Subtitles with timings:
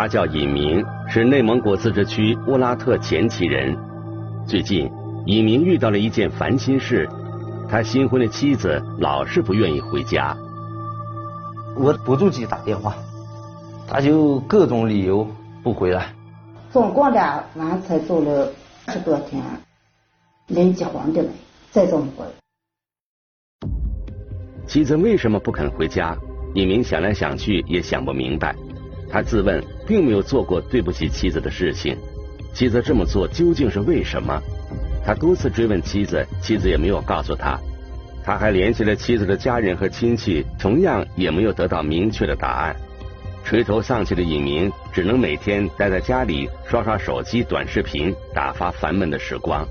[0.00, 3.76] 他叫尹明，是内蒙古自治区乌拉特前旗人。
[4.46, 4.90] 最近，
[5.26, 7.06] 尹明遇到了一件烦心事，
[7.68, 10.34] 他新婚的妻子老是不愿意回家。
[11.76, 12.94] 我不住机打电话，
[13.86, 15.28] 他就各种理由
[15.62, 16.06] 不回来。
[16.70, 18.50] 总共俩完才走了
[18.88, 19.42] 十多天，
[20.46, 21.28] 临结婚的了，
[21.72, 22.24] 再怎么回。
[24.66, 26.16] 妻子为什么不肯回家？
[26.54, 28.56] 尹明想来想去也想不明白。
[29.10, 31.96] 他自问并没有做过对不起妻子的事情，
[32.54, 34.40] 妻子这么做究竟是为什么？
[35.04, 37.58] 他多次追问妻子，妻子也没有告诉他。
[38.22, 42.76] 他还联系了妻子的家人和亲戚，同样也没有得到明确的答案。
[43.42, 49.66] 垂头丧气的尹明只能每天待在家里刷刷手机、短视频，打发烦闷的时光。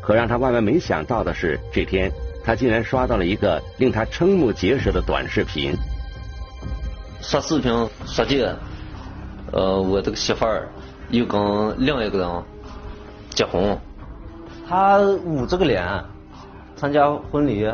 [0.00, 2.12] 可让他万万没想到的是，这天
[2.44, 5.74] 他竟然刷到了一个令他瞠目结舌的短视频。
[7.22, 7.72] 刷视频
[8.04, 8.54] 刷这。
[9.52, 10.68] 呃，我这个媳妇儿
[11.10, 11.40] 又跟
[11.78, 12.42] 另一个人
[13.30, 13.78] 结婚，
[14.68, 16.04] 他捂着个脸
[16.74, 17.70] 参加婚礼，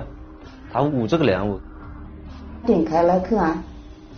[0.73, 1.59] 他捂着个脸我
[2.67, 3.62] 点开了看，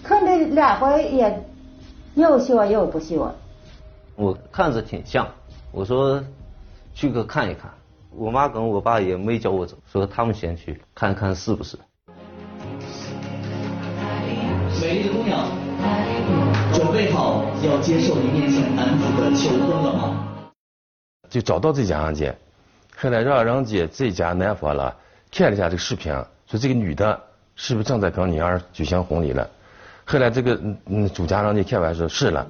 [0.03, 1.49] 看这两回也
[2.15, 3.35] 又笑又不笑。
[4.17, 5.27] 我看着挺像，
[5.73, 6.23] 我说
[6.93, 7.71] 去个看一看。
[8.17, 11.77] 我妈跟我爸也没叫我走，说他们先去看看是不是。
[14.81, 16.14] 美丽的姑娘。
[16.75, 20.29] 准备好要接受你面前男子的求婚了吗？
[21.31, 22.35] 就找到这家人家，
[22.97, 24.95] 后来让人家这家男方了
[25.31, 26.13] 看了一下这个视频，
[26.49, 27.21] 说这个女的
[27.55, 29.49] 是不是正在跟女儿举行婚礼了？
[30.05, 32.45] 后来这个嗯主家人家看完说是了。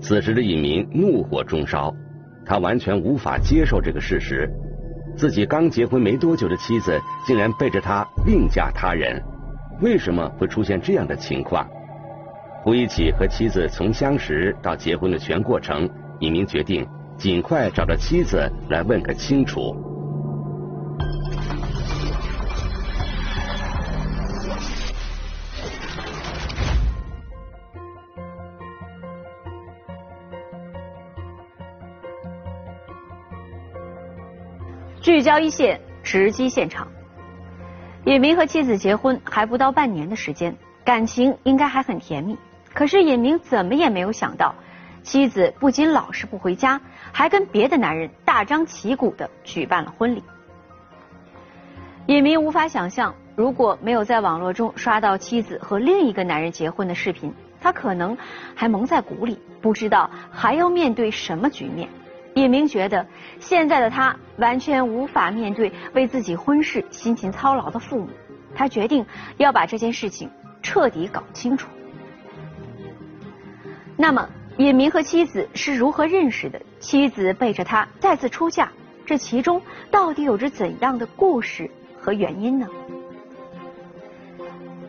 [0.00, 1.92] 此时的尹明怒火中烧，
[2.46, 4.48] 他完全无法接受这个事实，
[5.16, 6.96] 自己刚结婚没多久的妻子
[7.26, 9.20] 竟然背着他另嫁他人，
[9.80, 11.68] 为什么会出现这样的情况？
[12.68, 16.86] 回忆起和妻子从相识到结婚的全过程，尹明决定
[17.16, 19.74] 尽快找到妻子来问个清楚。
[35.00, 36.86] 聚焦一线，直击现场。
[38.04, 40.54] 尹明和妻子结婚还不到半年的时间，
[40.84, 42.36] 感情应该还很甜蜜。
[42.78, 44.54] 可是尹明怎么也没有想到，
[45.02, 46.80] 妻子不仅老是不回家，
[47.10, 50.22] 还跟别的男人大张旗鼓的举办了婚礼。
[52.06, 58.16] 尹明无法想象，如果没有在网络中刷到妻子和另一个男人结婚的视频，他可能
[58.54, 61.88] 还蒙在鼓里，不知道还要面对什么局面。
[62.34, 63.04] 尹明觉得，
[63.40, 68.08] 现在的他完全无法面对为自己婚事辛勤操劳的父母，
[68.54, 69.04] 他决定
[69.36, 70.30] 要把这件事情
[70.62, 71.68] 彻底搞清楚。
[74.00, 74.28] 那么，
[74.58, 76.62] 尹明和妻子是如何认识的？
[76.78, 78.70] 妻子背着他再次出嫁，
[79.04, 79.60] 这其中
[79.90, 81.68] 到底有着怎样的故事
[82.00, 82.68] 和原因呢？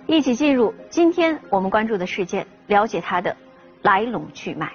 [0.05, 3.35] 一起进入今天我们关注的事件，了解它的
[3.81, 4.71] 来龙去脉。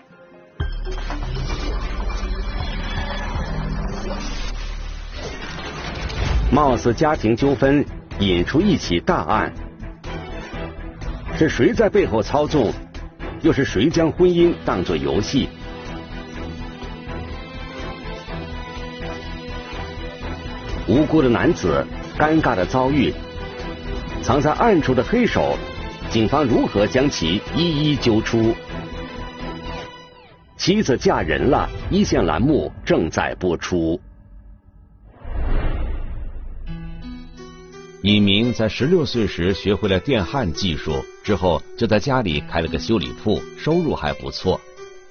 [6.50, 7.84] 貌似家庭纠纷
[8.18, 9.52] 引出一起大案，
[11.36, 12.72] 是谁在背后操纵？
[13.44, 15.46] 又是谁将婚姻当作游戏？
[20.88, 21.86] 无辜的男子，
[22.18, 23.12] 尴尬的遭遇，
[24.22, 25.58] 藏在暗处的黑手，
[26.08, 28.54] 警方如何将其一一揪出？
[30.56, 34.00] 妻子嫁人了，一线栏目正在播出。
[38.04, 44.60] 尹明在十六岁时学会了电焊技术，之后就在家里开了个修理铺，收入还不错。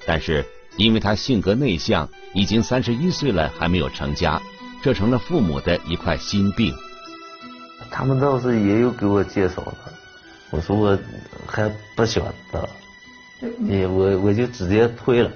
[0.05, 0.45] 但是
[0.77, 4.39] 因为他性格内向，已经三十一岁了还没有成家，
[4.83, 6.71] 这成了父母的一块心病。
[7.89, 9.75] 他们倒是也有给我介绍的，
[10.51, 10.95] 我说我
[11.47, 12.69] 还不想得，
[13.61, 15.31] 也我我就直接推了。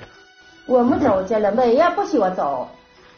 [0.67, 2.69] 我们找去了，每也不喜欢找，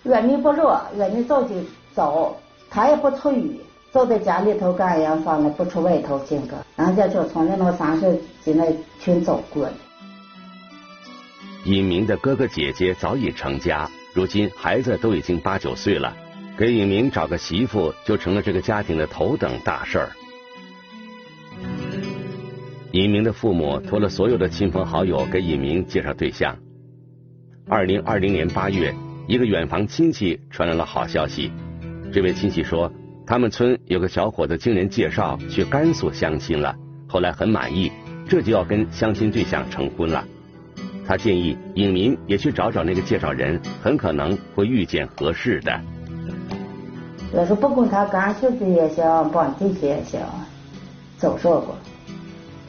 [0.04, 1.56] 远你不热，远你早就
[1.94, 2.40] 走，
[2.70, 3.60] 他也不出雨。
[3.92, 6.64] 坐在家里头干洋房了，不出外头见个。
[6.78, 9.74] 人家就从那那三十进来全走过了。
[11.66, 16.16] 尹明的哥哥姐姐早已成家，如今孩子都已经八九岁了，
[16.56, 20.10] 给尹明找个媳妇就成了这个家庭的头等大事儿。
[22.92, 26.56] 尹明的父母托了所有的亲朋好友给尹明介绍对象。
[27.68, 28.94] 二零二零年八月，
[29.28, 31.52] 一个远房亲戚传来了好消息，
[32.14, 32.92] 这位亲戚说。
[33.30, 36.76] 他们村有个小伙子经人介绍去甘肃相亲了，
[37.08, 37.92] 后来很满意，
[38.28, 40.26] 这就要跟相亲对象成婚了。
[41.06, 45.80] 他建议影民也去找找那个介绍人，很可能会遇见合适的。
[47.32, 50.20] 要是不管他干媳妇也行，帮弟媳也行，
[51.20, 51.78] 走说过。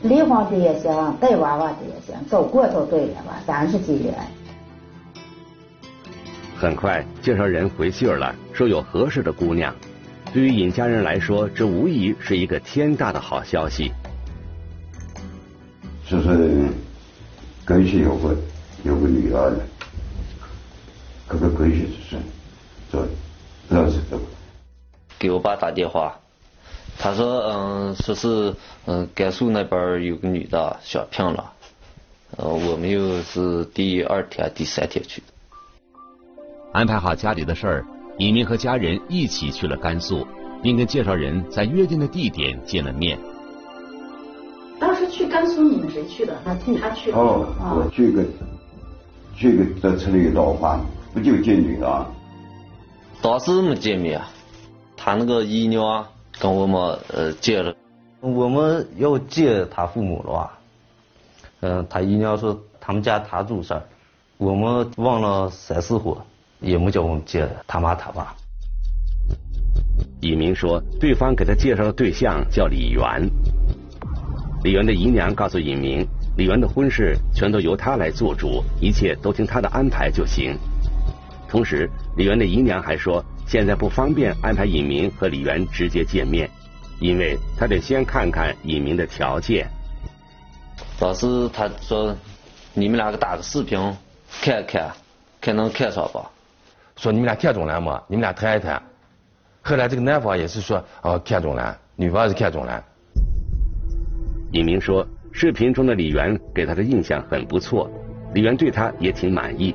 [0.02, 3.40] 离婚的也行，带娃娃的也行，走过就对了吧？
[3.46, 4.14] 三十几年。
[6.54, 9.74] 很快，介绍人回信了，说有合适的姑娘。
[10.32, 13.90] 对于尹家人来说，这无疑是一个天大的好消息。
[16.06, 16.68] 就是
[17.64, 18.36] 跟前有个
[18.84, 19.52] 有个女儿，
[21.26, 22.16] 可个跟前就是
[22.90, 23.06] 做
[23.68, 24.18] 认识的。
[25.18, 26.18] 给我爸打电话，
[26.96, 28.54] 他说嗯，说是
[28.86, 31.52] 嗯甘肃那边有个女的想聘了，
[32.36, 35.26] 呃，我们又是第二天、第三天去的。
[36.72, 37.84] 安排好家里的事儿，
[38.20, 40.26] 尹明和家人一起去了甘肃，
[40.62, 43.18] 并跟介绍人在约定的地点见了面。
[44.78, 46.36] 当时去甘肃，你们谁去的？
[46.44, 47.10] 他去，他去。
[47.12, 48.22] 哦，我去个
[49.34, 50.78] 去个在城里闹话，
[51.14, 52.06] 不就见你啊？
[53.22, 54.20] 当时没见面，
[54.98, 56.06] 他那个姨娘
[56.38, 57.74] 跟我们呃见了，
[58.20, 60.58] 我们要见他父母了吧？
[61.60, 63.82] 嗯，他姨娘说他们家他住事儿，
[64.36, 66.14] 我们忘了三四回，
[66.60, 68.34] 也没叫我们见他妈他爸。
[70.20, 73.30] 尹明说，对方给他介绍的对象叫李元。
[74.62, 80.58] 李元的姨娘告诉尹明，李元的婚事全都由他来做主，一切都听他的安排就行。
[81.48, 86.48] 同时，李元的姨娘还说，现在不方便安排尹明和李元直接见面，
[87.00, 89.66] 因为他得先看看尹明的条件。
[90.98, 92.14] 当时他说，
[92.74, 93.78] 你们两个打个视频
[94.42, 94.92] 看看，
[95.40, 96.30] 看能看上吧？
[97.00, 98.02] 说你们俩看中了吗？
[98.08, 98.80] 你们俩谈一谈。
[99.62, 102.84] 后来这个男方也是说，哦，看中了，女方是看中了。
[104.52, 107.90] 尹明说，视频中的李元给他的印象很不错，
[108.34, 109.74] 李元对他也挺满意。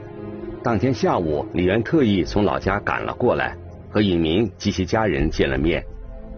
[0.63, 3.57] 当天下午，李元特意从老家赶了过来，
[3.89, 5.83] 和尹明及其家人见了面。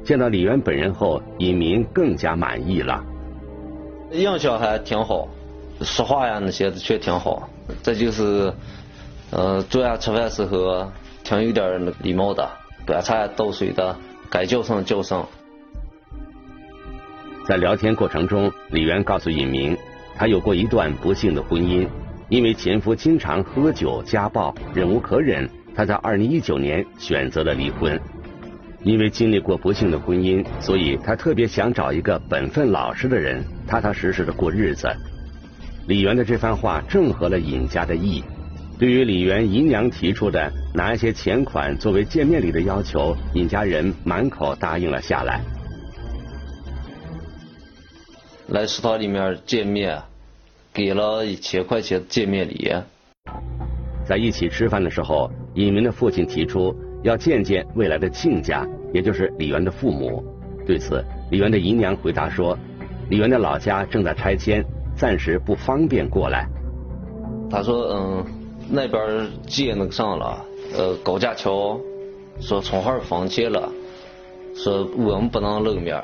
[0.06, 3.04] 见到李元本人后，尹明更加满意了。
[4.12, 5.28] 印象还挺好，
[5.82, 7.50] 说话呀那些的确挺好。
[7.84, 8.54] 这就是，
[9.32, 10.90] 呃，坐下吃饭时候
[11.24, 12.50] 挺有点礼貌的，
[12.86, 13.96] 端菜倒水的，
[14.30, 15.26] 该叫声叫声。
[17.46, 19.78] 在聊天过程中，李元告诉尹明，
[20.16, 21.88] 他有过一段不幸的婚姻，
[22.30, 28.00] 因为前夫经常喝酒家暴，忍无可忍，他在二零一九年选择了离婚。
[28.84, 34.88] 因为经历过不幸的婚姻，所以他特别想找一个本分老实的人，踏踏实实的过日子。
[35.88, 38.24] 李元的这番话正合了尹家的意。
[38.80, 45.42] 对于李元姨娘提出的拿一些钱款作为见面礼的要求，尹家人满口答应了下来。
[48.50, 50.00] 来食堂里面见面，
[50.72, 52.72] 给了一千块钱见面礼。
[54.06, 60.24] 在一起吃饭的时候，尹明的父亲提出要见见未来的亲家，也就是李元的父母。
[60.68, 62.58] 对此，李元的姨娘回答说，
[63.10, 64.64] 李元的老家正在拆迁，
[64.96, 66.48] 暂时不方便过来。
[67.50, 68.26] 他说，嗯，
[68.70, 70.46] 那边借那个上了，
[70.76, 71.80] 呃，高架桥，
[72.40, 73.72] 说从号放弃了，
[74.56, 76.04] 说我们不能露面。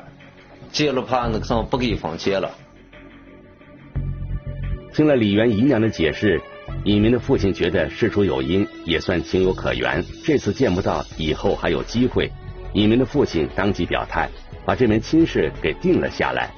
[0.72, 2.50] 接了怕那个上不给放钱了。
[4.92, 6.40] 听了李元姨娘的解释，
[6.84, 10.04] 尹明的父亲觉得事出有因，也算情有可原。
[10.24, 12.30] 这次见不到，以后还有机会。
[12.72, 14.28] 尹明的父亲当即表态，
[14.64, 16.50] 把这门亲事给定了下来。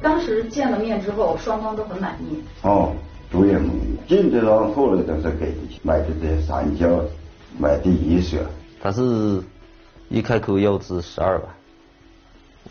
[0.00, 2.40] 当时见了面之后，双方都很满意。
[2.62, 2.94] 哦，
[3.34, 3.98] 都也满意。
[4.06, 7.04] 基本上后来都是给的买的这三角，
[7.58, 8.38] 买的衣裳。
[8.80, 9.42] 他是
[10.08, 11.48] 一开口要值十二万。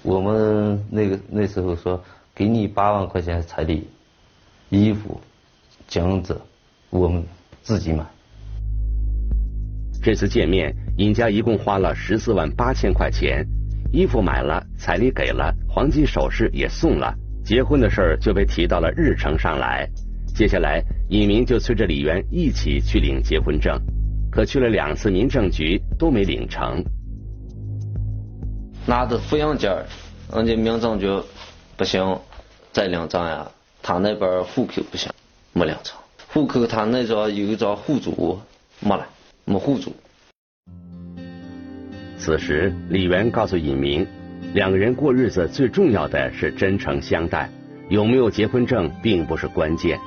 [0.02, 2.02] 我们那个那时候说，
[2.34, 3.88] 给你八万块钱彩礼，
[4.70, 5.20] 衣服、
[5.88, 6.40] 镜子，
[6.90, 7.24] 我们
[7.62, 8.06] 自己买。
[10.02, 13.46] 这次见面，尹家一共花了十四万八千块钱，
[13.92, 17.14] 衣服买了，彩礼给了，黄金首饰也送了，
[17.46, 19.90] 结婚的事儿就被提到了日程上来。
[20.34, 23.80] 接下来，尹明就催着李元一起去领结婚证，
[24.32, 26.84] 可去了两次民政局都没领成。
[28.88, 29.72] 拿着复印件，
[30.34, 31.08] 人家民政局
[31.78, 32.20] 不行，
[32.72, 33.48] 再领证呀。
[33.84, 35.12] 他那边户口不行，
[35.54, 36.00] 没领成。
[36.30, 38.40] 户口他那张有一张户主
[38.80, 39.08] 没了，
[39.46, 39.94] 没户主。
[42.18, 44.08] 此时，李元告诉尹明，
[44.56, 47.52] 两个人过日子最重要的是真诚相待，
[47.88, 50.00] 有没有结婚证并不是关键。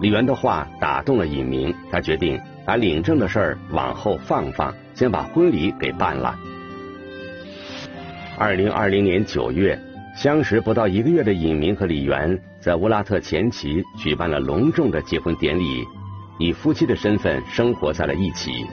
[0.00, 6.34] 李元的话打动了尹明，他决定把领证的事儿往后放放，先把婚礼给办了。
[8.38, 9.78] 二零二零年九月，
[10.16, 15.84] 相识不到一个月的尹明和李元在乌拉特前旗举办了隆重的结婚典礼，
[16.38, 18.66] 以夫妻的身份生活在了一起。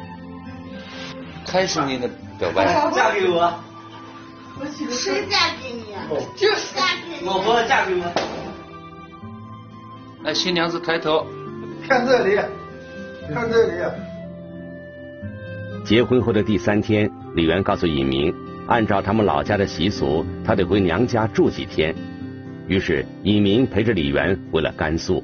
[1.45, 3.53] 开始你的表白，嫁给我。
[4.89, 6.07] 谁嫁给你啊？
[6.37, 7.27] 就是嫁给你。
[7.27, 8.46] 老婆嫁给我。
[10.27, 11.25] 来，新娘子抬头，
[11.87, 12.35] 看这里，
[13.33, 13.71] 看这里。
[15.85, 18.35] 结婚后的第三天，李元告诉尹明，
[18.67, 21.95] 按照他们老家的习俗，他得回娘家住几天。
[22.67, 25.23] 于是，尹明陪着李元回了甘肃。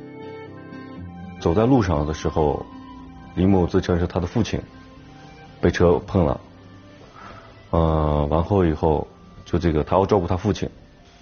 [1.37, 2.65] 走在路上的时候，
[3.35, 4.57] 李某自称是他的父亲，
[5.59, 6.39] 被车碰了。
[7.71, 9.05] 嗯，完后以后，
[9.43, 10.69] 就这个他要照顾他父亲，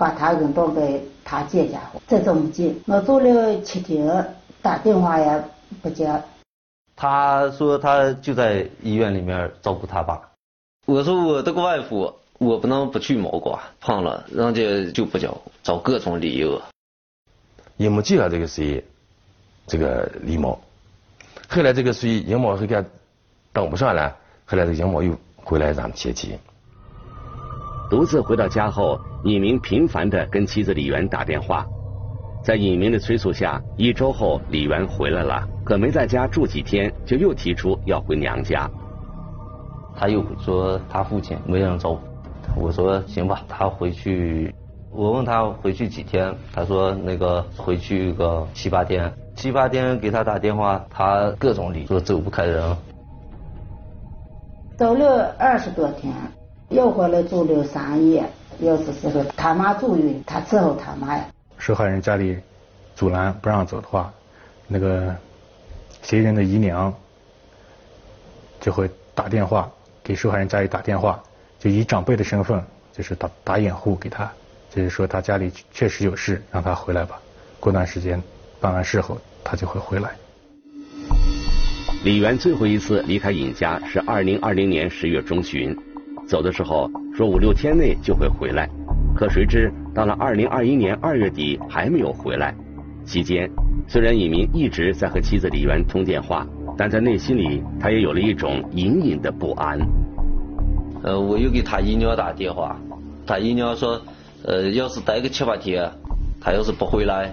[0.01, 5.43] 把他扔到给他姐家，在这么近，我走了七天，打电话也
[5.79, 6.11] 不接。
[6.95, 10.19] 他说他就在医院里面照顾他爸。
[10.87, 12.15] 我说我这个外父。
[12.41, 16.59] 我不能不去毛瓜，胖了人家就不交，找各种理由。
[17.77, 18.83] 也没记了这个谁，
[19.67, 20.59] 这个李某。
[21.47, 22.83] 后来这个谁尹某后给
[23.53, 26.35] 等不上了，后来这个尹某又回来咱们接机。
[27.91, 31.67] 独自回到家后，尹明频繁的跟妻子李媛打电话。
[32.41, 38.71] 在尹明的催促下，一周后李媛回来了，可没在家住几天，就又提出要回娘家。
[39.93, 41.99] 他又说他父亲没人照顾。
[42.55, 44.55] 我说行吧，他回去，
[44.89, 52.73] 我问他回去几天，他说那个回去个七八天，七八天给他打电话，他各种理说走不开人。
[54.77, 56.13] 走了二十多天，
[56.71, 58.23] 又回来住了三夜，
[58.59, 61.25] 又是时候他妈住院，他伺候他妈呀。
[61.57, 62.37] 受害人家里
[62.95, 64.11] 阻拦不让走的话，
[64.67, 65.13] 那个
[66.01, 66.93] 嫌疑人的姨娘
[68.61, 69.69] 就会打电话
[70.01, 71.21] 给受害人家里打电话。
[71.59, 74.31] 就以长辈的身份，就是打打掩护给他，
[74.73, 77.21] 就是说他家里确实有事，让他回来吧。
[77.59, 78.19] 过段时间
[78.59, 80.09] 办完事后，他就会回来。
[82.03, 85.77] 李元最后一次离开尹家是二零二零年十月中旬，
[86.31, 88.69] 走的时候说五六天内就会回来，
[89.13, 92.55] 可谁知到了二零二一年二月底还没有回来。
[93.03, 93.51] 期间，
[93.85, 96.47] 虽然尹明一直在和妻子李媛通电话，
[96.77, 99.77] 但在内心里他也有了一种隐隐的不安。
[101.03, 102.79] 呃，我又给他姨娘打电话，
[103.27, 104.01] 他姨娘说，
[104.45, 105.91] 呃，要是待个七八天，
[106.39, 107.29] 他要是不回来，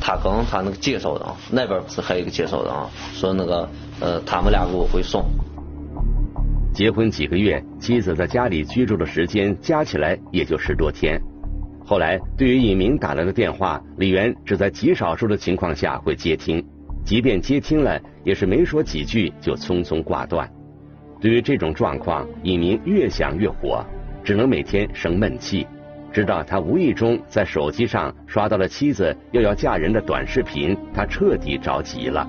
[0.00, 2.72] 他跟他那个介绍人那边不是还有一个介绍人，
[3.12, 3.68] 说那个，
[4.00, 5.26] 呃，他们俩给我会送。
[6.72, 11.20] 结婚几个月，妻子在家里居住的时间加起来也就十多天。
[11.84, 16.64] 后来，对于尹明打来的电话，李元只在极少数的情况下会接听，
[17.04, 20.48] 即便接听了，也是没说几句就匆匆挂断。
[21.20, 23.84] 对于这种状况，尹明越想越火，
[24.22, 25.66] 只能每天生闷气。
[26.12, 32.28] 直到他无意中在手机上刷到了妻子又要嫁人的短视频，他彻底着急了。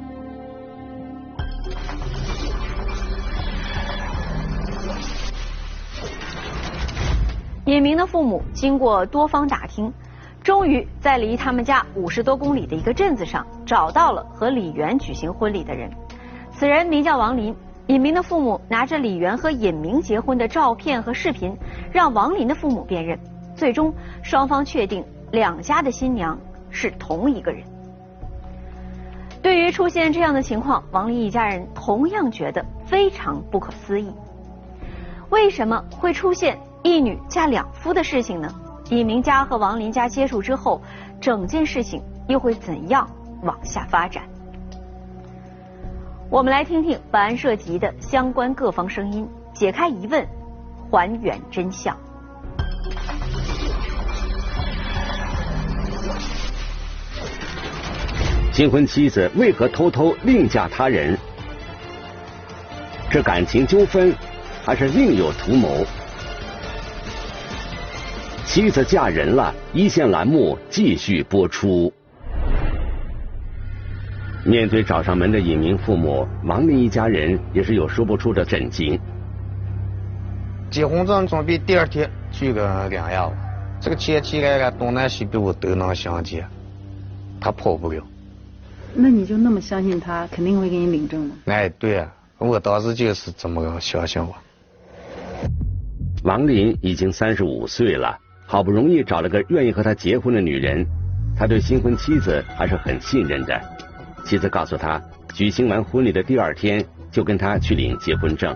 [7.72, 9.94] 尹明的父母经过多方打听，
[10.44, 15.90] 终于在离他们家五十多公里的一个镇子上找到了和李元举行婚礼的人。
[16.51, 17.56] 此人名叫王林。
[17.88, 21.56] 尹明的父母拿着李元和尹明结婚的照片和视频，
[21.94, 23.18] 让王林的父母辨认，
[23.56, 25.01] 最终双方确定
[25.32, 26.38] 两家的新娘
[26.72, 27.63] 是同一个人。
[29.42, 34.12] 对于出现这样的情况，王林一家人同样觉得非常不可思议。
[35.30, 38.54] 为什么会出现一女嫁两夫的事情呢？
[38.90, 40.82] 李明家和王林家接触之后，
[41.22, 43.08] 整件事情又会怎样
[43.44, 44.24] 往下发展？
[46.30, 50.28] 我们来听听本案涉及的相关各方声音，解开疑问，
[50.90, 51.96] 还原真相。
[58.52, 61.18] 新婚妻子为何偷偷另嫁他人？
[63.10, 64.14] 是感情纠纷，
[64.66, 65.86] 还是另有图谋？
[68.53, 71.89] 妻子嫁人了，一线栏目继续播出。
[74.43, 79.00] 面对找上门的尹明父母，王林一家人也是有说不出的震惊。
[80.70, 83.31] 结婚证准备第二天去个两样，
[83.79, 86.46] 这个前妻来了，东南西北我都能相见，
[87.39, 88.03] 他跑不了。
[88.93, 91.36] 那你就那么相信他，肯定会给你领证吗？
[91.46, 94.36] 哎，对啊，我当时就是这么相信我。
[96.24, 98.20] 王林已经三十五岁了，
[98.51, 100.86] 好不容易找了个愿意和他结婚的女人，
[101.38, 103.58] 他对新婚妻子还是很信任的。
[104.25, 105.01] 妻子告诉他，
[105.34, 108.53] 举行完婚礼的第二天就跟他去领结婚证。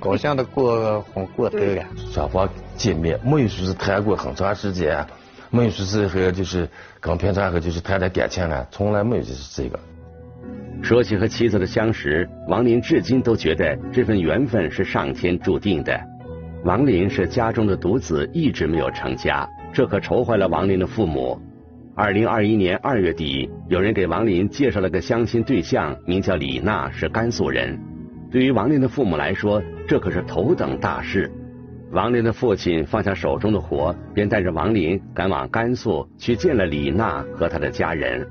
[0.00, 5.06] 高兴的过婚过头了，双方见面没有说是谈过很长时间，
[5.50, 6.66] 没有说是和就是
[7.00, 9.78] 跟平常和就是谈谈感情了，从来没有就是这个。
[10.82, 16.00] 说起和妻子的相识，王林至今都觉得这份缘分是上天注定的。
[16.64, 21.38] 王林是家中的独子，一直没有成家，这可愁坏了王林的父母。
[21.94, 27.78] 二零二一年二月底，有人给王林介绍了个相亲对象，名叫李娜，是甘肃人。
[28.30, 31.30] 对于王林的父母来说，这可是头等大事。
[31.90, 38.26] 王林的父亲放下手中的活，便带着王林赶往甘肃去见了李娜和他的家人。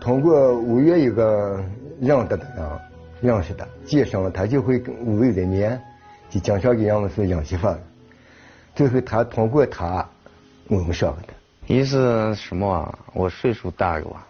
[0.00, 1.60] 通过五月一个
[2.00, 2.64] 认得的人
[3.20, 5.78] 认识的，介绍了他就会跟五月的面
[6.32, 7.68] 就介绍给俺们是养媳妇。
[8.74, 10.08] 最后他通过他
[10.68, 11.22] 我们晓得。
[11.66, 12.98] 一是什么？
[13.12, 14.26] 我岁数大了，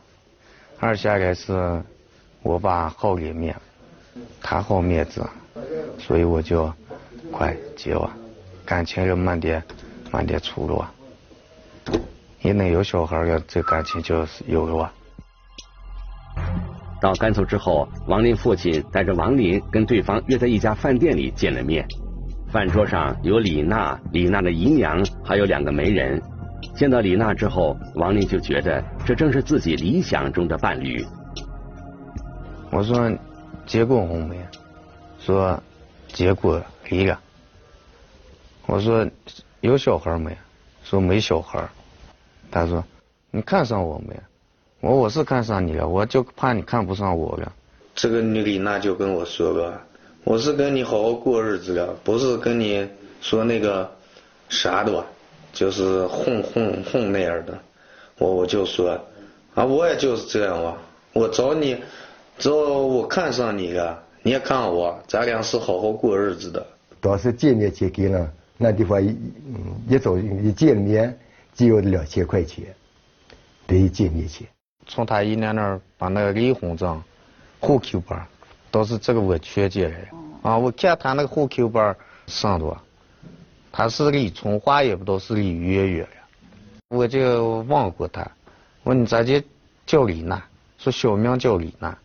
[0.80, 1.82] 二下来是
[2.42, 3.56] 我爸好脸面，
[4.42, 5.25] 他好面子，
[5.99, 6.73] 所以我就
[7.30, 8.11] 快结吧，
[8.66, 9.62] 感情要慢点
[10.11, 10.92] 慢点出了。
[12.42, 14.92] 一能有小孩了，这感情就有了。
[17.02, 21.85] 到甘肃之后，王林父亲带着王林跟对方约在一家饭店里见了面。
[22.49, 26.23] 饭桌上有李娜、李娜的姨娘，还有两个媒人。
[26.76, 31.04] 见到李娜之后，王林就觉得这正是自己理想中的伴侣。
[32.71, 33.11] 我说
[33.66, 34.37] 结过婚没？
[35.18, 35.61] 说
[36.06, 37.18] 结过离了。
[38.66, 39.04] 我说
[39.61, 40.38] 有小孩没？
[40.85, 41.68] 说没小孩。
[42.49, 42.84] 他说
[43.32, 44.15] 你看上我没？
[44.82, 47.52] 我我是看上你了，我就怕你看不上我了。
[47.95, 49.80] 这个女李娜就跟我说了，
[50.25, 52.84] 我是跟你好好过日子的，不是跟你
[53.21, 53.88] 说那个
[54.49, 55.06] 啥的吧，
[55.52, 57.56] 就是混混混那样的。
[58.18, 59.00] 我我就说
[59.54, 60.76] 啊，我也就是这样吧。
[61.12, 61.76] 我找你，
[62.36, 66.66] 只要我看上你了，你也看上我，咱俩是好好过日子的。
[67.00, 69.16] 当时见面钱给了，那地方一
[69.88, 71.16] 一走一见面
[71.54, 72.64] 就要两千块钱，
[73.64, 74.45] 等于见面钱。
[74.86, 77.02] 从他姨娘那儿把那个离婚证、
[77.60, 78.18] 户口本，
[78.71, 80.08] 都是这个我缺借来的。
[80.42, 82.76] 啊，我看他那个户口本上头，
[83.71, 86.08] 他是李春花，也不都是李月月的。
[86.88, 88.21] 我就问过他，
[88.82, 89.40] 我说你咋就
[89.86, 90.42] 叫李娜？
[90.78, 91.97] 说小名叫李娜。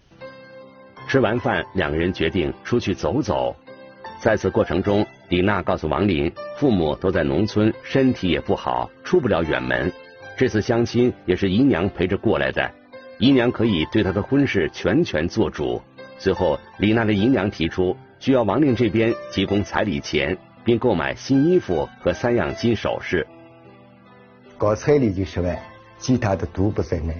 [1.08, 3.56] 吃完饭，两个人决定出去走走。
[4.20, 9.92] 在此过程中，李娜告诉王林，父母都在农村，身体也不好，出不了远门。
[10.38, 12.72] 这次相亲也是姨娘陪着过来的，
[13.18, 15.82] 姨娘可以对她的婚事全权做主。
[16.20, 23.26] 最后，李娜的姨娘提出需要王令这边提供彩礼钱，并购买新衣服和三样金首饰。
[24.60, 25.58] 搞彩礼就十万，
[25.98, 27.16] 其他的都不在内。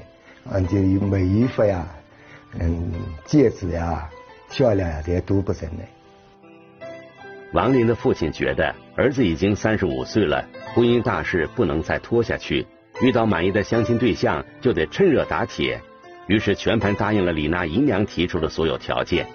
[0.52, 0.78] 嗯，就
[1.08, 1.88] 买衣服呀，
[2.60, 2.92] 嗯，
[3.26, 4.08] 戒指呀、
[4.50, 5.88] 项链呀，这些都不在内。
[7.54, 12.66] 王林的父亲觉得儿子已经三十五岁了，婚姻大事不能再拖下去。
[13.00, 15.80] 遇到满意的相亲对象，就得趁热打铁，
[16.26, 19.28] 于是全盘答应了李娜姨娘提出的所有条件。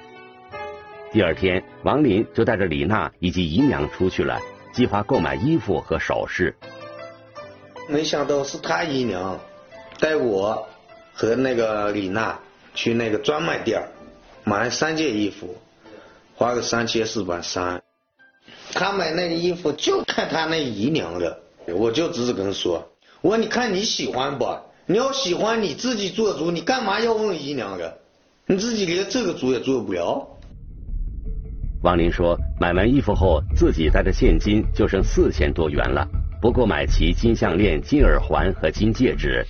[1.12, 4.40] 第二天，王林就带着李娜以及姨娘出去了，
[4.72, 6.56] 计划购买衣服和首饰。
[7.88, 9.38] 没想到是他姨娘
[10.00, 10.66] 带我
[11.12, 12.38] 和那个李娜
[12.74, 13.80] 去那个专卖店
[14.42, 15.56] 买了三件衣服，
[16.34, 17.80] 花了三千四百三。
[18.72, 22.91] 他买那个衣服就看他那姨娘的，我就只是跟他说。
[23.22, 24.44] 我说你看你喜欢不？
[24.84, 27.98] 你要喜欢你自己做主，你干嘛要问姨娘的？
[28.46, 30.26] 你自己连这个主也做不了。
[31.82, 36.06] 王林说，买完衣服后，自己带的现金就剩四千多元了，
[36.40, 39.46] 不够买齐金项链、金耳环和金戒指。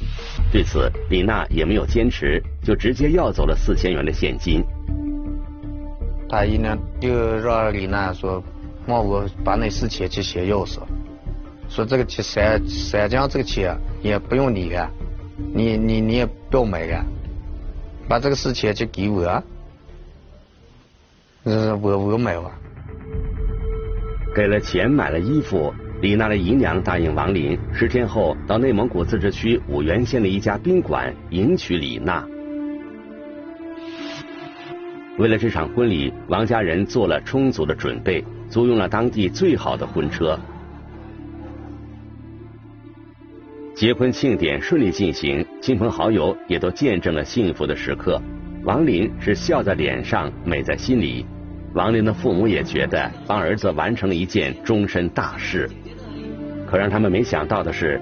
[0.53, 4.63] 对此，李娜也没有坚持，就直接要走了四千元的现金。
[6.29, 8.43] 他姨娘就让李娜说，
[8.87, 10.79] 让我把那四千去写钥匙。
[11.75, 14.91] 说这个钱三三江这个钱也不用你了，
[15.55, 17.03] 你你你也不要买了，
[18.07, 19.43] 把这个事情就给我，
[21.45, 22.53] 嗯，我我买吧。
[24.35, 32.23] 给了钱买了衣服，李娜的姨娘答应王林，十天后到内蒙古自治区五原县的一家宾馆迎娶李娜。
[35.17, 40.39] 为了这场婚礼，王家人做了充足的准备，租用了当地最好的婚车。
[43.75, 48.21] 结婚庆典顺利进行，亲朋好友也都见证了幸福的时刻。
[48.65, 51.25] 王林是笑在脸上，美在心里。
[51.73, 55.69] 王林的父母也觉得帮儿子完成了一件终身大事。
[56.67, 57.99] 可让他们没想到的是，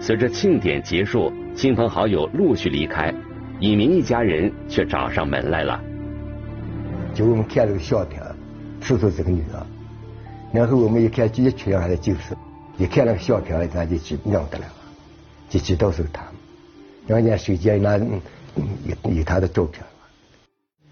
[0.00, 3.14] 随着庆典结束，亲朋好友陆续离开，
[3.60, 5.78] 尹明一家人却找上门来了。
[7.12, 8.22] 就我们看了个笑点，
[8.80, 9.66] 说说这个女的，
[10.52, 12.34] 然后我们一看，就一群人还在就是。
[12.78, 14.64] 一看那个相片，咱就知认得了，
[15.50, 16.24] 就知道是他。
[17.06, 19.84] 人家手机拿有有他的照片，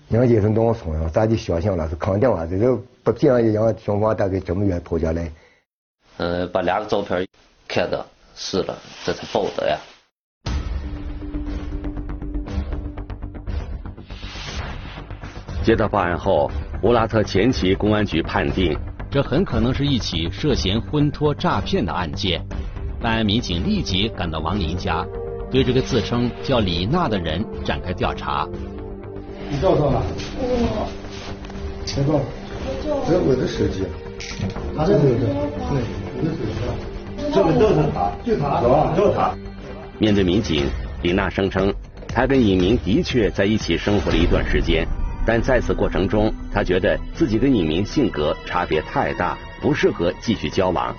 [0.09, 5.31] 人家是农村呀，咱就相信了是肯定啊，这个不这样一样情况，大概这么远跑下来。
[6.17, 7.25] 嗯，把两个照片
[7.69, 9.79] 看的是了，这才报的呀。
[15.65, 16.51] 接到报案后，
[16.83, 18.77] 乌拉特前旗公安局判定，
[19.09, 22.45] 这很可能是一起涉嫌婚托诈骗的案件。
[23.01, 25.07] 办案民警立即赶到王林家，
[25.51, 28.47] 对这个自称叫李娜的人展开调查。
[29.51, 30.03] 你叫到哪？
[30.41, 30.89] 我。
[31.87, 32.21] 陈总，
[33.07, 33.85] 这是我的手机。
[34.77, 35.15] 他这个对，
[36.17, 37.33] 我的手机。
[37.33, 38.93] 这个都是他，就他，是吧？
[38.97, 39.35] 就他。
[39.99, 40.65] 面对民警，
[41.03, 41.73] 李娜声称，
[42.09, 44.87] 她跟尹明的确在一起生活了一段时间。
[45.25, 50.95] 但在此过程中，她觉得自己跟尹明性格差别太大，不适合继续交往。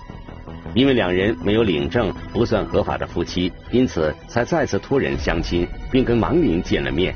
[0.79, 7.13] 因为两人没有领证，不算合法的夫妻，因此才再次托人相亲，并跟王林见了面。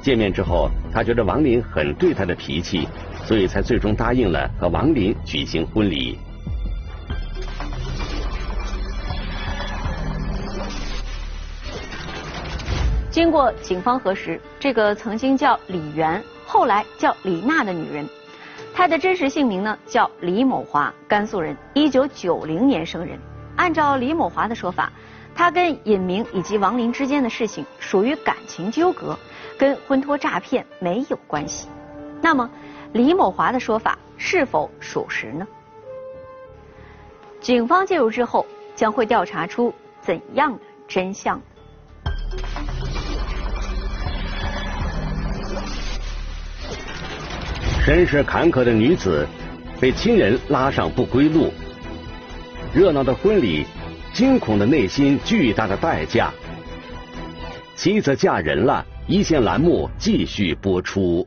[0.00, 2.86] 见面之后，他觉得王林很对他的脾气，
[3.24, 6.16] 所以才最终答应了和王林举行婚礼。
[13.10, 16.22] 经过警方核实，这个曾经叫李媛。
[16.46, 18.08] 后来叫李娜的女人，
[18.72, 23.18] 他的真实姓名呢叫李某华，甘肃人，一九九零年生人。
[23.56, 24.90] 按照李某华的说法，
[25.34, 29.18] 他跟尹明以及王林之间的事情属于感情纠葛，
[29.58, 31.68] 跟婚托诈骗没有关系。
[32.22, 32.50] 那么，
[32.92, 35.46] 李某华的说法是否属实呢？
[37.40, 41.40] 警方介入之后，将会调查出怎样的真相？
[47.82, 49.26] 身世坎坷的女子
[49.80, 51.50] 被亲人拉上不归路，
[52.74, 53.64] 热闹的婚礼，
[54.12, 56.30] 惊恐的内心，巨大的代价。
[57.74, 61.26] 妻子嫁人了，一线栏目继续播出。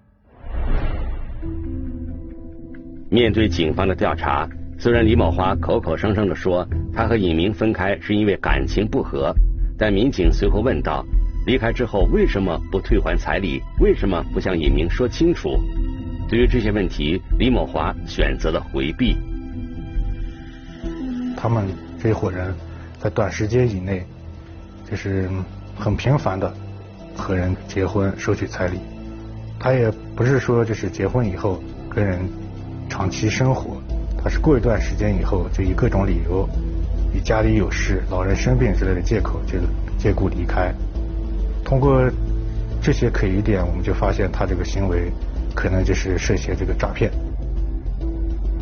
[3.09, 9.33] 面对警方的调查，虽然李某华口口声声的说他和尹明分开是因为感情不和，
[9.75, 11.03] 但民警随后问道：
[11.47, 13.59] 离开之后为什么不退还彩礼？
[13.79, 15.59] 为什么不向尹明说清楚？
[16.33, 19.15] 对于这些问题，李某华选择了回避。
[21.37, 21.63] 他们
[22.01, 22.51] 这伙人
[22.99, 24.03] 在短时间以内，
[24.89, 25.29] 就是
[25.77, 26.51] 很频繁的
[27.15, 28.79] 和人结婚收取彩礼。
[29.59, 32.19] 他也不是说就是结婚以后跟人
[32.89, 33.79] 长期生活，
[34.17, 36.49] 他是过一段时间以后就以各种理由，
[37.13, 39.59] 以家里有事、老人生病之类的借口就
[39.99, 40.73] 借故离开。
[41.63, 42.09] 通过
[42.81, 45.11] 这些可疑点，我们就发现他这个行为。
[45.53, 47.11] 可能就是涉嫌这个诈骗。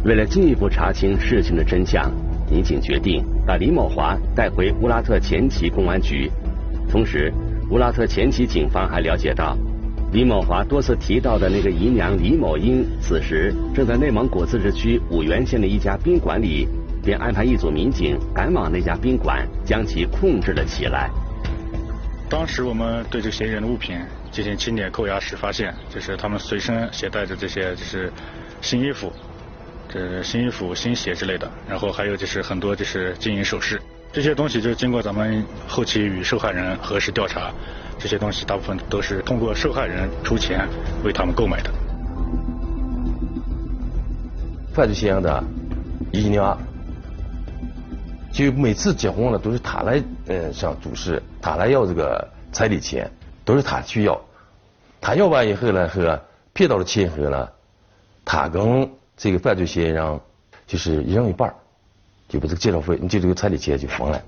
[0.03, 2.11] 为了进一步查清事情的真相，
[2.49, 6.29] 民警决定把李某华带回乌拉特前旗公安局。
[6.89, 7.31] 同时，
[7.69, 9.55] 乌拉特前旗警方还了解到，
[10.11, 16.67] 李某华多次提到的那个姨娘李某英，此时正在内蒙古自治区五原县的一家宾馆里，
[17.03, 21.09] 便安排一组民警赶往那家宾馆，将其控制了起来。
[22.27, 23.95] 当时我们对这嫌疑人的物品。
[24.31, 28.11] 进行清点扣押时发现，就是他们随身携带着这些就是
[28.61, 29.11] 新衣服，
[29.89, 33.81] 这新衣服、新鞋之类的，然后还有就是很多就是金银首饰，
[34.13, 37.51] 这些东西就经过咱们后期与受害人核实调查，
[37.99, 40.67] 这些东西大部分都是通过受害人出钱
[41.03, 41.69] 为他们购买的。
[44.73, 45.43] 犯罪嫌疑人的
[46.13, 46.57] 姨娘，
[48.31, 53.11] 就每次结婚了都是他来嗯上主事，他来要这个彩礼钱。
[53.51, 54.21] 都是他去要，
[55.01, 56.21] 他要完以后呢，和
[56.53, 57.49] 骗到了钱以后呢，
[58.23, 60.19] 他跟这个犯罪嫌疑人
[60.65, 61.53] 就是一人一半，
[62.29, 64.21] 就把这个介绍费，你就这个彩礼钱就分了。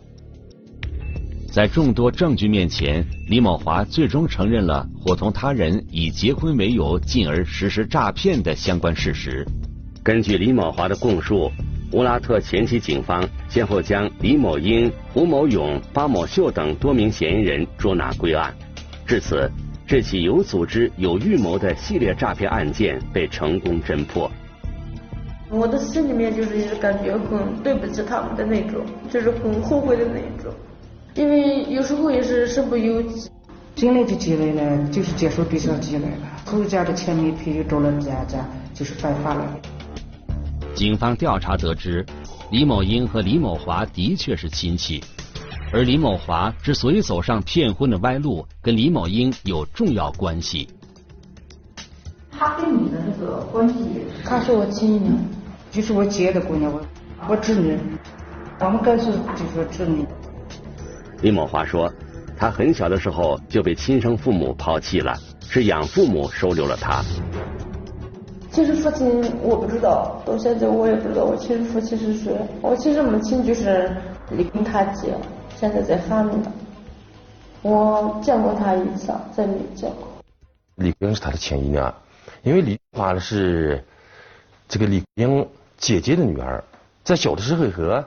[1.54, 9.48] 在众多证据面前，李某华最终承认了伙同他人以结婚为由，进而实施诈骗的相关事实。
[10.04, 11.50] 根据李某华的供述，
[11.94, 18.54] 乌拉特前期警方先后将李某英、胡某勇、巴某秀等多名嫌疑人捉拿归案。
[19.06, 19.52] 至此，
[19.86, 24.32] 这起有组织、有预谋的系列诈骗案件被成功侦破。
[25.50, 30.52] 我的心里面就是一直感觉很对不起他们的那种，就是很后悔的那种，
[31.16, 33.30] 因为有时候也是身不由己，
[33.76, 39.60] 进来就积累了，就是接受对象积累了，后家的钱没赔，又找了家家，就是犯法了。
[40.74, 42.04] 警方调查得知，
[42.50, 45.04] 李某英和李某华的确是亲戚。
[45.74, 50.70] 而李某华之所以走上骗婚的歪路，跟李某英有重要关系。
[52.30, 55.16] 他跟你的那个关系，她是我亲娘，
[55.72, 56.80] 就是我姐的姑娘，我
[57.28, 57.76] 我侄女。
[58.60, 60.06] 我们该是就说侄女。
[61.24, 61.92] 李某华说，
[62.38, 67.04] 他很小的时候就被亲生父母抛弃了，是养父母收留了他。
[68.52, 72.32] 其实父亲我不知道，到现在我也不知道我亲生父亲是谁。
[72.62, 73.98] 我其实母亲就是
[74.30, 75.16] 李冰他姐，
[75.63, 76.52] 现在在哈密呢。
[77.62, 80.10] 我见过他一次，再没见过。
[80.76, 81.95] 李冰是他的前姨娘，
[82.41, 83.82] 因为李华是
[84.67, 85.47] 这个李英
[85.78, 86.62] 姐姐的女儿，
[87.06, 88.04] 在小的时候和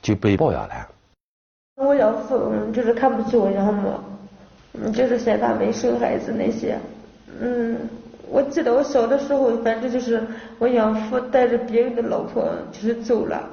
[0.00, 0.88] 就被抱养了。
[1.76, 3.92] 我养父就是看不起我养母，
[4.90, 6.78] 就是嫌他没生孩子那些。
[7.38, 7.76] 嗯，
[8.26, 10.26] 我记得我小的时候，反正就是
[10.58, 13.46] 我养父带着别人的老婆就是走了，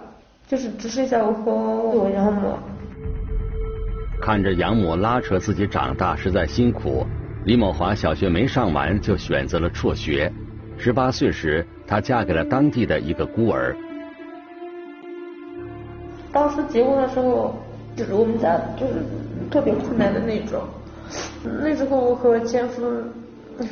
[0.47, 2.53] 就是只剩下我和我养母。
[4.21, 7.05] 看着养母拉扯自己长大，实在辛苦。
[7.45, 10.31] 李某华小学没上完就选择了辍学。
[10.77, 13.75] 十八岁时，她嫁给了当地的一个孤儿。
[16.31, 17.55] 当时结婚的时候，
[17.95, 18.93] 就是我们家就是
[19.49, 20.61] 特别困难的那种。
[21.43, 22.83] 那时候我和我前夫，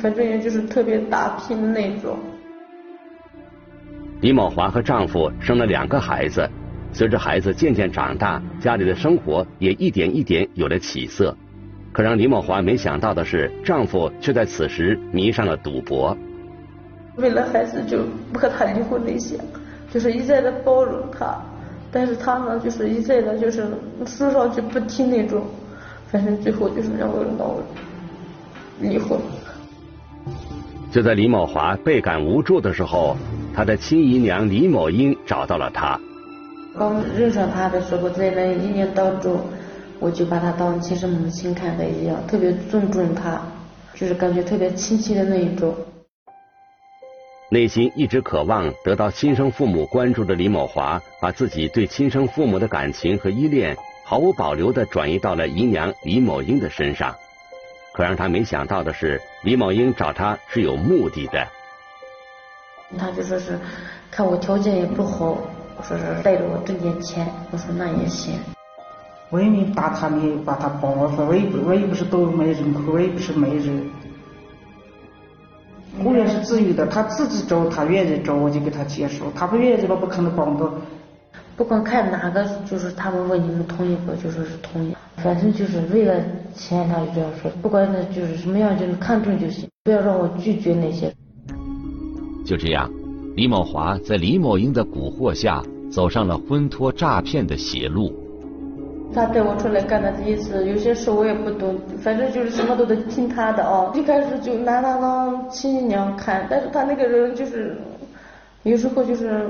[0.00, 2.16] 反正也就是特别打拼的那种。
[4.22, 6.48] 李某华和丈夫生了两个孩子。
[6.96, 11.36] 随着孩子渐渐长大，家里的生活也一点一点有了起色。
[11.92, 16.16] 可让李某华没想到的是，丈夫却在此时迷上了赌博。
[17.16, 17.98] 为了孩子就
[18.32, 19.38] 不和他离婚那些，
[19.92, 21.38] 就是一再的包容他，
[21.92, 23.66] 但是他呢，就是一再的就是
[24.06, 25.44] 说上去不听那种，
[26.10, 27.58] 反正最后就是让我闹
[28.80, 29.20] 离婚。
[30.90, 33.14] 就在李某华倍感无助的时候，
[33.52, 36.00] 他的亲姨娘李某英找到了他。
[36.78, 39.40] 刚认识他的时候，在那一年当中，
[39.98, 43.40] 我就把他当亲生母亲看待一样，特别尊重他，
[43.94, 45.74] 就是感觉特别亲切的那一种。
[47.48, 57.14] 内心一直渴望得到亲生父母关注的李某华，把自己对亲生父母的感情和依恋毫无保留的转移到了姨娘李某英的身上。
[57.94, 61.46] 可让他没想到的是，李某英找他是有目的的。
[62.98, 63.58] 他就说是
[64.10, 65.38] 看我条件也不好。
[65.76, 68.38] 我说是带着我挣点钱，我说那也行。
[69.30, 73.84] 我也没打他没把他包，我说我也不我也不是倒卖人口，我也不是没人。
[76.04, 80.70] 我也是自由的，他自己找，他愿意找我就给他介绍，他不愿意我不可能帮到。
[81.56, 84.94] 不管看哪个，就是他们问你们同意不，就说是同意。
[85.16, 86.22] 反正就是为了
[86.54, 87.50] 钱，他就这样说。
[87.62, 91.12] 不管那就是什么样，就是看中就行，不要让我拒绝那些。
[92.44, 92.88] 就这样。
[93.36, 98.10] 李某华在李某英的蛊惑下，走上了婚托诈骗的邪路。
[99.14, 103.92] 他带我出来干的第一次，有些事我也不懂，反正就是什么都得听他的哦。
[103.94, 107.76] 一开始就拿他当亲娘看，但是他那个人就是，
[108.62, 109.46] 有时候就是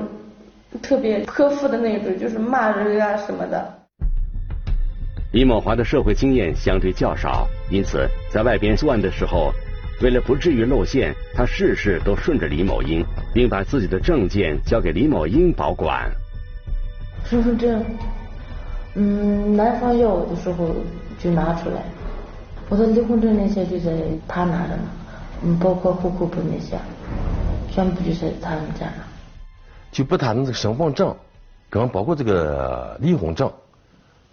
[0.81, 3.73] 特别泼妇的那种，就是骂人啊什么的。
[5.31, 9.53] 李某华的社会经验相对较少，因此在外边作案的时候。
[9.99, 16.07] 为了不至于露馅，他事事都顺着李某英，并把自己的证件交给李某英保管。
[17.25, 17.83] 身份证，
[18.93, 20.75] 嗯，男方要我的时候
[21.19, 21.81] 就拿出来，
[22.69, 23.91] 我的离婚证那些就在
[24.27, 24.83] 他拿着呢，
[25.43, 26.77] 嗯，包括户口本那些，
[27.71, 29.07] 全部就在他们家了。
[29.91, 31.15] 就把他的这个身份证，
[31.71, 33.51] 跟包括这个离婚证，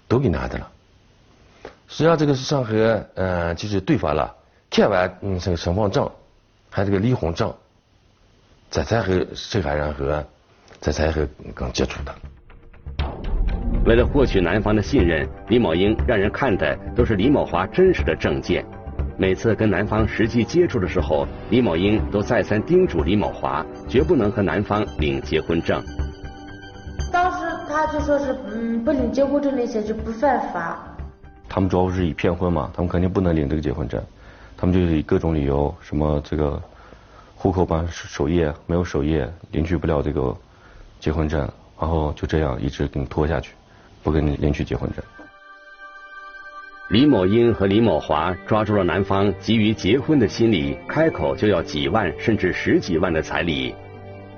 [0.07, 0.69] 都给拿的了。
[1.89, 4.35] 实际上这个是上和嗯，就是对方了。
[4.75, 6.11] 填完嗯这个身份证，
[6.69, 7.55] 还有这个离婚证，
[8.73, 10.25] 这才和受害人和
[10.81, 12.13] 这才和刚接触的。
[13.87, 18.67] 为了获取男方的信任，李某英让人看的都是李某华真实的证件。
[19.17, 25.81] 每次跟男方实际接触的时候，李某英都再三叮嘱李某华，绝不能和男方领结婚证。
[27.13, 30.85] 当时他就说是嗯不领结婚证那些就不犯法。
[31.49, 34.03] 他们主要是以骗婚嘛，他们肯定不能领这个结婚证。
[34.65, 36.59] 他们就是以各种理由，什么这个
[37.35, 40.35] 户口本首页没有首页，领取不了这个
[40.99, 41.41] 结婚证，
[41.79, 43.53] 然后就这样一直给你拖下去，
[44.03, 45.05] 不给你领取结婚证。
[46.89, 53.75] 李某英和李某华抓住了男方急于结婚的心理，开口就要几万甚至十几万的彩礼。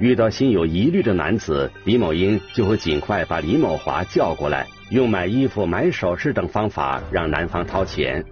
[0.00, 8.24] 遇到心有疑虑的男子，李某英就会尽快把李某华叫过来，用买衣服、买首饰等方法让男方掏钱。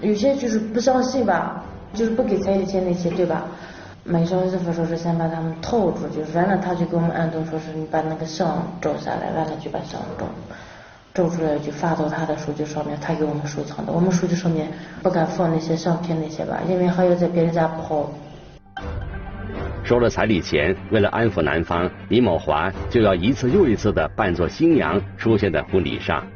[0.00, 3.44] 有些就是不相信吧，就是不给彩礼钱那些，对吧？
[4.04, 10.26] 买上衣服说是先把他们套住，就完了他就给我们安顿说是你把那个相照下来，完了就把相照，
[11.12, 13.92] 照出来就发到他的手机上面，他给我们收藏的。
[13.92, 14.68] 我们手机上面
[15.02, 18.08] 不敢放那些相片那些吧，因为还要在别人家跑。
[19.84, 26.26] 收了彩礼钱，为了安抚男方，李某华就要一次又一次的扮作新娘出现在婚礼上。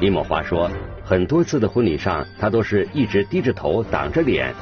[0.00, 0.70] 李某华说，
[1.10, 4.54] 很多次的婚礼上，他都是一直低着头挡着脸，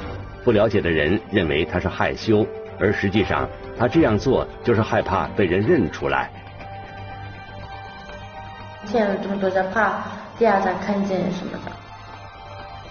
[0.43, 2.43] 不了解的人认为他是害羞，
[2.79, 6.31] 而实际上他这样做就是害怕被人认出来。
[8.87, 10.01] 见了这么多钱，怕
[10.39, 11.71] 第二站看见什么的。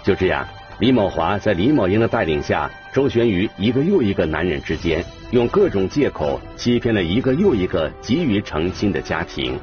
[0.03, 0.47] 就这样，
[0.79, 5.03] 李某华在李某英的带领下，周旋于一个又一个男人之间。
[5.31, 9.59] 用各种借口欺骗了一个又一个急于成亲的家庭。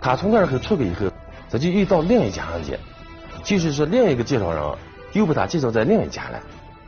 [0.00, 1.09] 他从那儿出去以后，
[1.50, 2.76] 他就遇到另一家人家，
[3.42, 4.62] 就是说另一个介绍人
[5.12, 6.40] 又把他介绍在另一家了。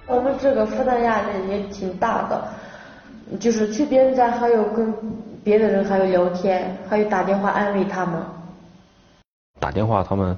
[0.06, 2.48] 我们这个负担压力也挺大的，
[3.38, 4.94] 就是去别人家还有跟
[5.42, 8.22] 别的人还有聊天，还有打电话安慰他们。
[9.58, 10.36] 打电话他们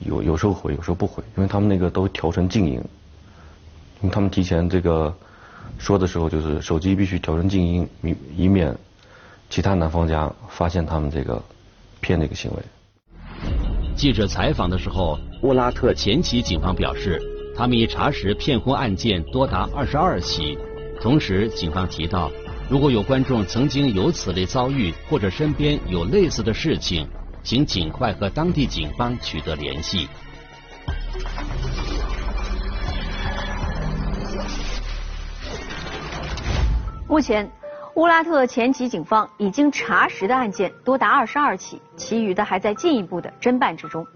[0.00, 2.74] 有有时候回，有时候不回，因为他们那个都调成静音，
[4.02, 5.14] 因为他们提前这个。
[5.78, 8.74] 说的时候就是手机必须调成静音，以以免
[9.50, 11.42] 其他男方家发现他们这个
[12.00, 12.62] 骗的一个行为。
[13.96, 17.18] 记者采访的时候，乌拉特前旗警方表示，
[17.56, 20.56] 他们已查实骗婚案件多达二十二起。
[21.00, 22.30] 同时，警方提到，
[22.68, 27.08] 如果有观众曾经有此类遭遇，或者身边有类似的事情，
[27.42, 30.06] 请尽快和当地警方取得联系。
[37.08, 37.50] 目前，
[37.96, 44.06] 乌拉特前旗警方已经查实的案件多达二十二起，其余的还在进一步的侦办之中。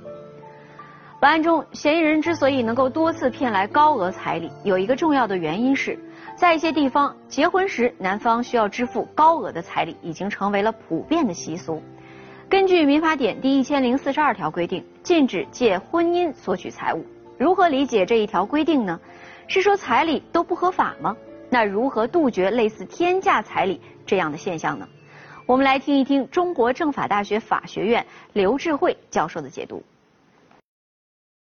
[1.19, 5.99] 本案中，嫌疑人之所以能够多次骗来高额彩礼，有一个重要的原因是，
[6.37, 11.83] 在一些地方，结婚时男方需要支付高额的彩礼，已经成为了普遍的习俗。
[12.51, 17.03] 根据民法典第一千零四十二条规定，禁止借婚姻索取财物。
[17.39, 19.01] 如何理解这一条规定呢？
[19.49, 21.17] 是说彩礼都不合法吗？
[21.51, 24.89] 那如何杜绝类似天价彩礼这样的现象呢？
[25.47, 29.85] 我们来听一听中国政法大学法学院刘智慧教授的解读。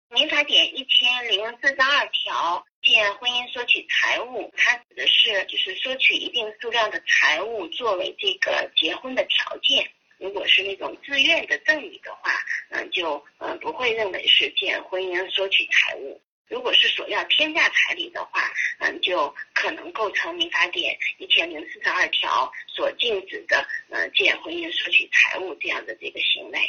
[0.10, 9.88] 民法典一千零四十二条，借婚姻索取财物，它指的是就是索取一定数量的财物作为这个结婚的条件。
[10.17, 12.32] 如果是那种自愿的赠与的话，
[12.72, 16.19] 嗯，就嗯不会认为是借婚姻索取财物。
[16.49, 26.59] 如果是索要天价彩礼的话，嗯，就可能构成民法典一千零四十二条所禁止的，嗯，借婚姻索取财物这样的这个行为。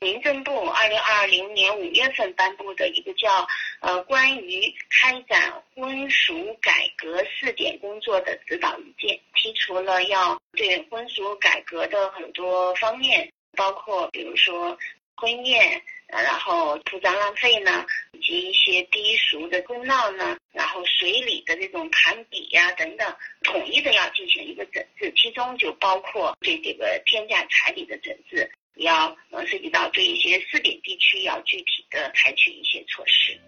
[0.00, 3.46] 民政部二零二零年五月份颁布的一个叫
[3.80, 14.76] 呃关于开展婚俗改革试点工作的指导意见，提出了要对婚俗改革的很多方面，包括比如说
[15.16, 15.82] 婚宴。
[16.20, 33.38] 然后铺张浪费呢，以及一些低俗的公闹呢，然后随礼的这种盘比呀等等，统一的要进行一个整治，其中就包括对这个天价彩礼的整治，要呃涉及到对一些试点地区要具体的采取一些措施。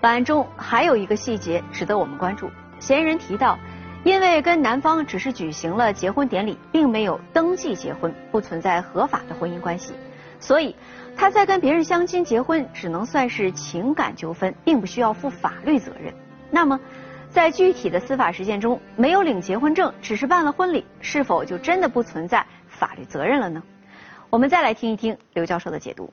[0.00, 3.58] 本案中还有一个细节值得我们关注，嫌疑人提到。
[4.04, 9.94] 因为跟男方只是举行了结婚典礼，并没有登记结婚，不存在合法的婚姻关系，
[10.44, 10.76] 所以
[11.16, 16.12] 他在跟别人相亲结婚，只能算是情感纠纷，并不需要负法律责任。
[16.50, 16.78] 那么，
[17.30, 23.62] 在具体的司法实践中，没有领结婚证，只是办了婚礼，是否就真的不存在法律责任了呢？
[24.28, 26.12] 我们再来听一听刘教授的解读。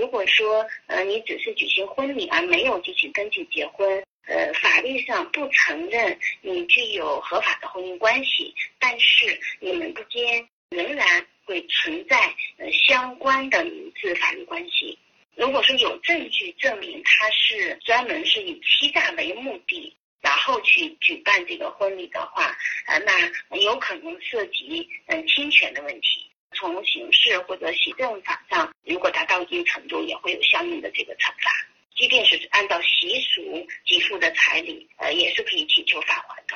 [0.00, 4.00] 如果说，呃，你只是举行婚礼而没有进行登记结婚。
[4.28, 11.04] 呃，法律上不承认你具有合法的婚姻关系，但是你们之间仍然
[11.44, 14.98] 会存在呃相关的民事法律关系。
[15.34, 26.30] 如果说有证据证明他是专门是以欺诈为目的，然后去举办这个婚礼的话，呃，那有可能涉及嗯侵权的问题。
[26.54, 31.50] 从刑事或者行政法上，如果达到一定程度，也会有相应的这个惩罚。
[31.96, 36.54] 即便是按照习俗给付的彩礼，呃，也是可以请求返还的。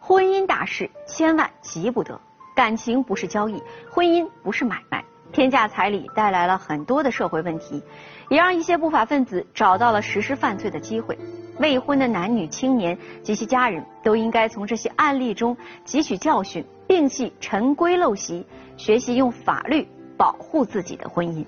[0.00, 2.18] 婚姻大事千万急不得，
[2.56, 5.04] 感情不是交易，婚姻不是买卖。
[5.30, 7.82] 天价彩礼带来了很多的社会问题，
[8.30, 11.18] 也让一些不法分子找到了实施犯罪的机会。
[11.58, 15.54] 未婚的男女青年及其家人都应该从这些案例中
[15.84, 18.46] 汲取教训，摒弃陈规陋习，
[18.78, 19.86] 学习用法律
[20.16, 21.44] 保护自己的婚姻。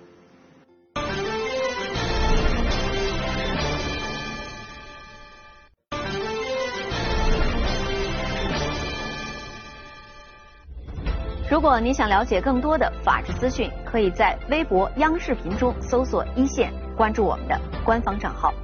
[11.59, 18.55] 如果您想了解更多的法治资讯，可以在微博、央视频中搜索“一线”，关注我们的官方账号。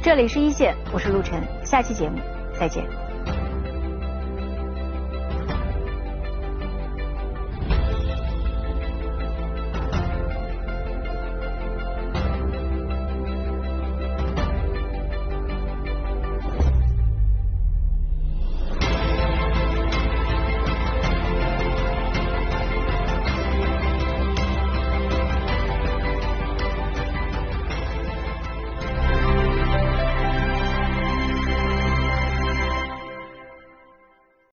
[0.00, 2.20] 这里是一线，我是陆晨，下期节目
[2.54, 3.05] 再见。